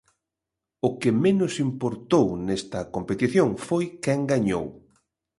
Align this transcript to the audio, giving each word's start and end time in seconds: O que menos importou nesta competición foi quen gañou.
O 0.87 0.89
que 0.99 1.11
menos 1.23 1.53
importou 1.67 2.27
nesta 2.47 2.79
competición 2.95 3.49
foi 3.67 3.85
quen 4.03 4.19
gañou. 4.31 4.65